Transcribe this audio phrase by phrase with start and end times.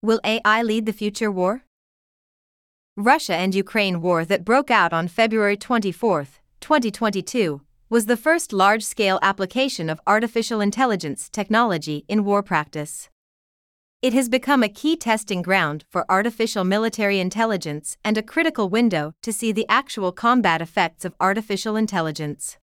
[0.00, 1.64] Will AI lead the future war?
[2.96, 6.24] Russia and Ukraine war that broke out on February 24,
[6.60, 13.08] 2022, was the first large scale application of artificial intelligence technology in war practice.
[14.00, 19.14] It has become a key testing ground for artificial military intelligence and a critical window
[19.22, 22.56] to see the actual combat effects of artificial intelligence.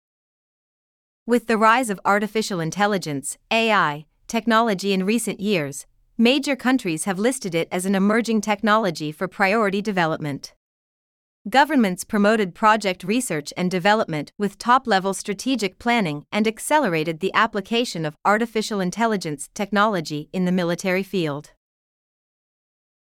[1.27, 5.85] With the rise of artificial intelligence, AI, technology in recent years,
[6.17, 10.53] major countries have listed it as an emerging technology for priority development.
[11.49, 18.05] Governments promoted project research and development with top level strategic planning and accelerated the application
[18.05, 21.51] of artificial intelligence technology in the military field.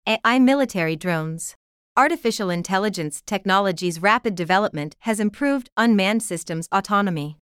[0.07, 1.55] AI military drones.
[1.97, 7.39] Artificial intelligence technology's rapid development has improved unmanned systems autonomy.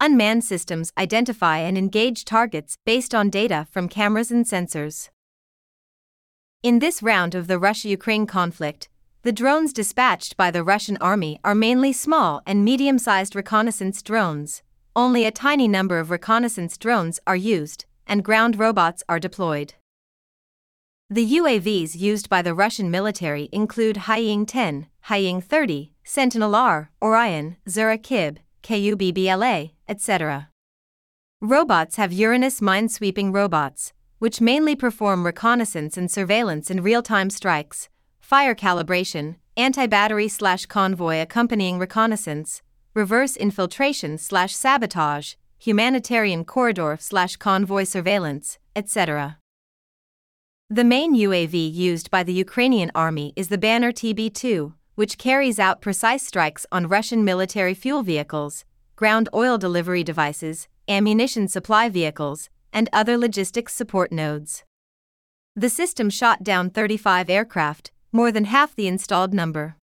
[0.00, 5.08] Unmanned systems identify and engage targets based on data from cameras and sensors.
[6.62, 8.88] In this round of the Russia Ukraine conflict,
[9.22, 14.62] the drones dispatched by the Russian army are mainly small and medium sized reconnaissance drones.
[14.96, 19.74] Only a tiny number of reconnaissance drones are used, and ground robots are deployed.
[21.10, 27.56] The UAVs used by the Russian military include Haiying 10, Haiying 30, Sentinel R, Orion,
[27.68, 30.48] Zura Kib, KUBBLA, etc.
[31.40, 37.88] Robots have Uranus minesweeping robots, which mainly perform reconnaissance and surveillance in real time strikes,
[38.20, 42.62] fire calibration, anti battery slash convoy accompanying reconnaissance,
[42.94, 49.38] reverse infiltration slash sabotage, humanitarian corridor slash convoy surveillance, etc.
[50.70, 55.58] The main UAV used by the Ukrainian army is the Banner TB 2, which carries
[55.58, 58.64] out precise strikes on Russian military fuel vehicles,
[58.96, 64.64] ground oil delivery devices, ammunition supply vehicles, and other logistics support nodes.
[65.56, 69.76] The system shot down 35 aircraft, more than half the installed number.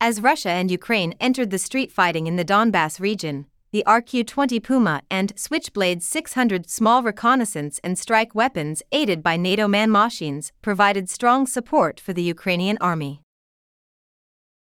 [0.00, 4.60] As Russia and Ukraine entered the street fighting in the Donbass region, the RQ 20
[4.60, 11.10] Puma and Switchblade 600 small reconnaissance and strike weapons aided by NATO man machines provided
[11.10, 13.20] strong support for the Ukrainian army.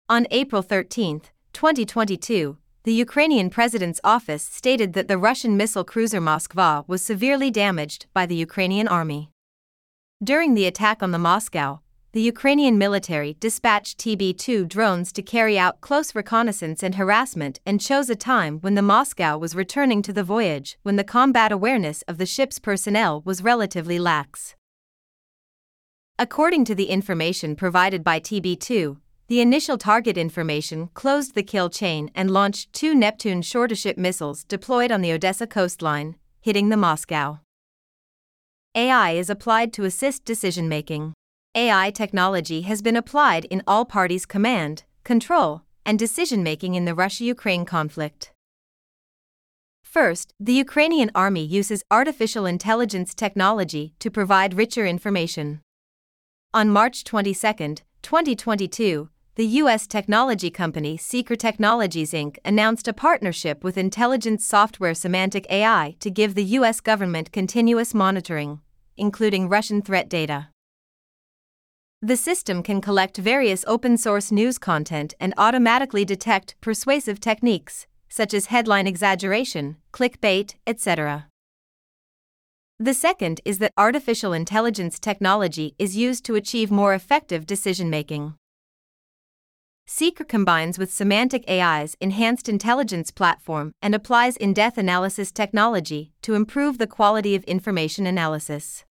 [0.08, 1.22] On April 13,
[1.54, 8.06] 2022, the Ukrainian president's office stated that the Russian missile cruiser Moskva was severely damaged
[8.14, 9.32] by the Ukrainian army.
[10.24, 11.82] During the attack on the Moscow,
[12.14, 17.80] the Ukrainian military dispatched TB 2 drones to carry out close reconnaissance and harassment and
[17.82, 22.02] chose a time when the Moscow was returning to the voyage when the combat awareness
[22.04, 24.56] of the ship's personnel was relatively lax.
[26.18, 28.98] According to the information provided by TB 2,
[29.30, 34.92] the initial target information closed the kill chain and launched two Neptune shore-to-ship missiles deployed
[34.92, 37.38] on the Odessa coastline, hitting the Moscow.
[38.74, 41.14] AI is applied to assist decision making.
[41.54, 46.96] AI technology has been applied in all parties' command, control, and decision making in the
[46.96, 48.32] Russia Ukraine conflict.
[49.84, 55.62] First, the Ukrainian army uses artificial intelligence technology to provide richer information.
[56.52, 59.10] On March 22, 2022,
[59.40, 59.88] the U.S.
[59.88, 62.36] technology company Seeker Technologies Inc.
[62.44, 66.82] announced a partnership with intelligence software Semantic AI to give the U.S.
[66.82, 68.60] government continuous monitoring,
[68.98, 70.50] including Russian threat data.
[72.02, 78.34] The system can collect various open source news content and automatically detect persuasive techniques, such
[78.34, 81.28] as headline exaggeration, clickbait, etc.
[82.78, 88.34] The second is that artificial intelligence technology is used to achieve more effective decision making.
[89.92, 96.36] Seeker combines with Semantic AI's enhanced intelligence platform and applies in depth analysis technology to
[96.36, 98.86] improve the quality of information analysis.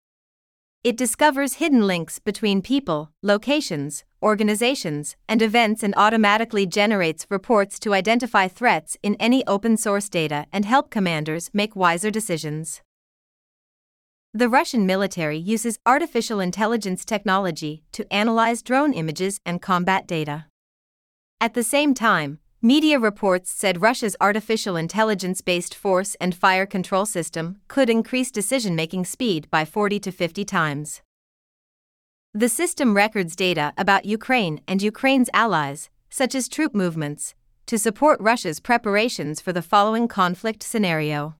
[0.86, 7.94] It discovers hidden links between people, locations, organizations, and events and automatically generates reports to
[7.94, 12.82] identify threats in any open source data and help commanders make wiser decisions.
[14.34, 20.46] The Russian military uses artificial intelligence technology to analyze drone images and combat data.
[21.42, 27.06] At the same time, media reports said Russia's artificial intelligence based force and fire control
[27.06, 31.02] system could increase decision making speed by 40 to 50 times.
[32.34, 37.36] The system records data about Ukraine and Ukraine's allies, such as troop movements,
[37.66, 41.36] to support Russia's preparations for the following conflict scenario.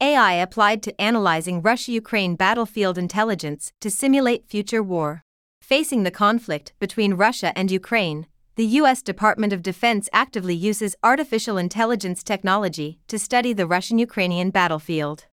[0.00, 5.22] AI applied to analyzing Russia Ukraine battlefield intelligence to simulate future war.
[5.62, 8.26] Facing the conflict between Russia and Ukraine,
[8.56, 9.02] the U.S.
[9.02, 15.26] Department of Defense actively uses artificial intelligence technology to study the Russian Ukrainian battlefield.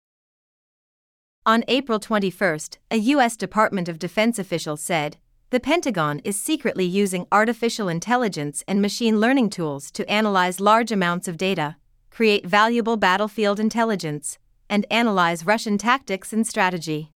[1.45, 3.37] On April 21, a U.S.
[3.37, 5.19] Department of Defense official said
[5.51, 11.29] the Pentagon is secretly using artificial intelligence and machine learning tools to analyze large amounts
[11.29, 11.77] of data,
[12.09, 14.39] create valuable battlefield intelligence,
[14.71, 17.11] and analyze Russian tactics and strategy.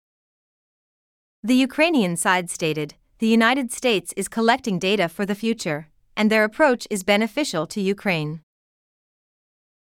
[1.44, 6.44] The Ukrainian side stated the United States is collecting data for the future, and their
[6.44, 8.40] approach is beneficial to Ukraine.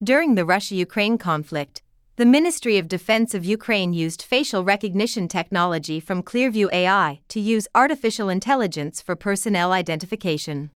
[0.04, 1.84] During the Russia Ukraine conflict,
[2.18, 7.68] the Ministry of Defense of Ukraine used facial recognition technology from Clearview AI to use
[7.74, 10.72] artificial intelligence for personnel identification.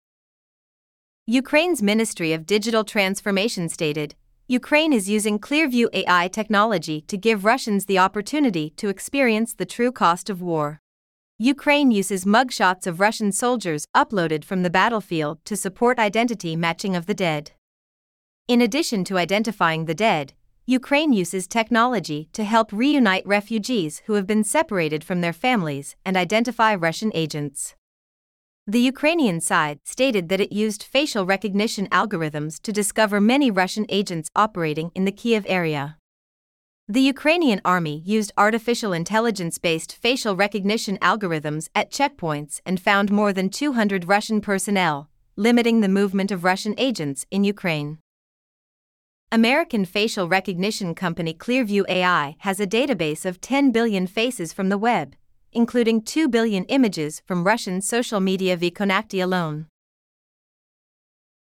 [1.27, 4.15] Ukraine's Ministry of Digital Transformation stated
[4.49, 9.93] Ukraine is using Clearview AI technology to give Russians the opportunity to experience the true
[9.93, 10.82] cost of war.
[11.45, 17.07] Ukraine uses mugshots of Russian soldiers uploaded from the battlefield to support identity matching of
[17.07, 17.51] the dead.
[18.47, 20.35] In addition to identifying the dead,
[20.67, 26.17] Ukraine uses technology to help reunite refugees who have been separated from their families and
[26.17, 27.75] identify Russian agents.
[28.69, 34.31] The Ukrainian side stated that it used facial recognition algorithms to discover many Russian agents
[34.37, 35.97] operating in the Kiev area.
[36.93, 43.33] The Ukrainian army used artificial intelligence based facial recognition algorithms at checkpoints and found more
[43.33, 47.97] than 200 Russian personnel, limiting the movement of Russian agents in Ukraine.
[49.31, 54.77] American facial recognition company Clearview AI has a database of 10 billion faces from the
[54.77, 55.15] web,
[55.51, 59.67] including 2 billion images from Russian social media VKontakte alone.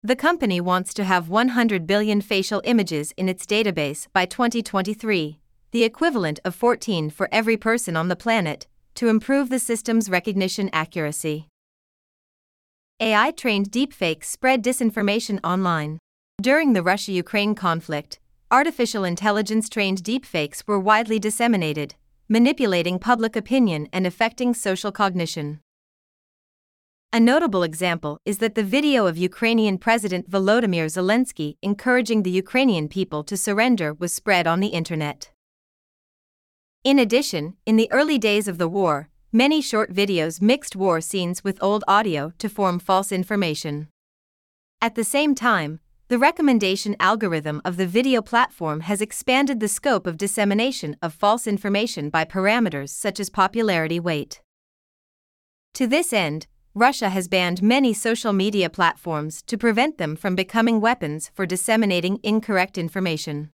[0.08, 5.38] The company wants to have 100 billion facial images in its database by 2023,
[5.72, 10.70] the equivalent of 14 for every person on the planet, to improve the system's recognition
[10.72, 11.50] accuracy.
[13.02, 16.00] AI trained deepfakes spread disinformation online.
[16.42, 18.18] During the Russia Ukraine conflict,
[18.50, 21.96] artificial intelligence trained deepfakes were widely disseminated,
[22.30, 25.60] manipulating public opinion and affecting social cognition.
[27.14, 32.90] A notable example is that the video of Ukrainian President Volodymyr Zelensky encouraging the Ukrainian
[32.90, 35.32] people to surrender was spread on the internet.
[36.84, 41.46] In addition, in the early days of the war, many short videos mixed war scenes
[41.46, 43.88] with old audio to form false information.
[44.82, 50.08] At the same time, the recommendation algorithm of the video platform has expanded the scope
[50.08, 54.42] of dissemination of false information by parameters such as popularity weight.
[55.76, 60.80] To this end, Russia has banned many social media platforms to prevent them from becoming
[60.80, 63.50] weapons for disseminating incorrect information.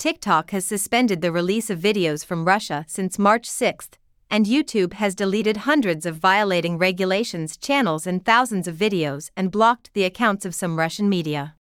[0.00, 3.90] TikTok has suspended the release of videos from Russia since March 6,
[4.28, 9.94] and YouTube has deleted hundreds of violating regulations channels and thousands of videos and blocked
[9.94, 11.54] the accounts of some Russian media.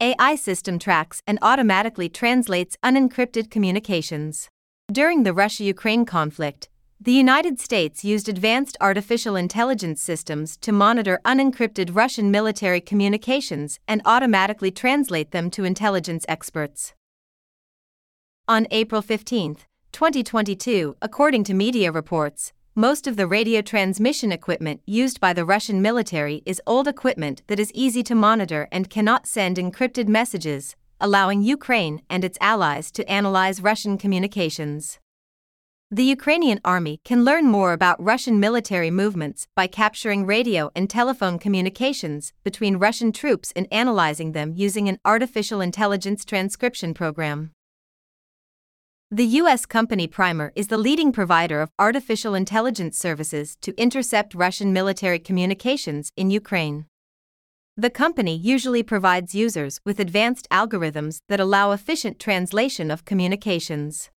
[0.00, 4.48] AI system tracks and automatically translates unencrypted communications.
[4.92, 11.20] During the Russia Ukraine conflict, the United States used advanced artificial intelligence systems to monitor
[11.26, 16.94] unencrypted Russian military communications and automatically translate them to intelligence experts.
[18.48, 19.56] On April 15,
[19.92, 25.82] 2022, according to media reports, most of the radio transmission equipment used by the Russian
[25.82, 31.42] military is old equipment that is easy to monitor and cannot send encrypted messages, allowing
[31.42, 34.98] Ukraine and its allies to analyze Russian communications.
[35.92, 41.38] The Ukrainian army can learn more about Russian military movements by capturing radio and telephone
[41.38, 47.52] communications between Russian troops and analyzing them using an artificial intelligence transcription program.
[49.12, 49.64] The U.S.
[49.64, 56.10] company Primer is the leading provider of artificial intelligence services to intercept Russian military communications
[56.16, 56.86] in Ukraine.
[57.76, 64.10] The company usually provides users with advanced algorithms that allow efficient translation of communications.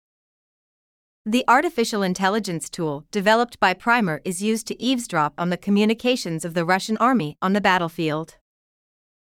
[1.26, 6.54] The artificial intelligence tool developed by Primer is used to eavesdrop on the communications of
[6.54, 8.38] the Russian army on the battlefield.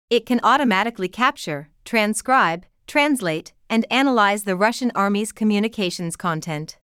[0.09, 6.79] It can automatically capture, transcribe, translate, and analyze the Russian Army's communications content.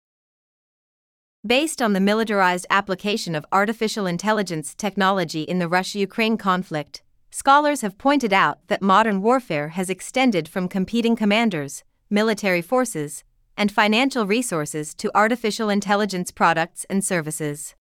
[1.47, 7.83] Based on the militarized application of artificial intelligence technology in the Russia Ukraine conflict, scholars
[7.83, 13.25] have pointed out that modern warfare has extended from competing commanders, military forces,
[13.56, 17.75] and financial resources to artificial intelligence products and services.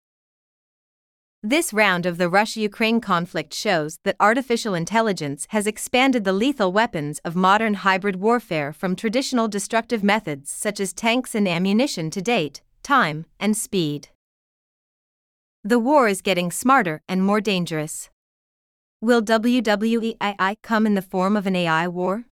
[1.43, 6.73] This round of the Russia Ukraine conflict shows that artificial intelligence has expanded the lethal
[6.73, 12.21] weapons of modern hybrid warfare from traditional destructive methods such as tanks and ammunition to
[12.21, 14.09] date, time, and speed.
[15.63, 18.11] The war is getting smarter and more dangerous.
[19.01, 22.25] Will WWEII come in the form of an AI war?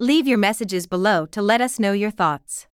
[0.00, 2.68] Leave your messages below to let us know your thoughts.